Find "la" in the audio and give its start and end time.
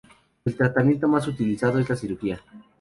1.87-1.95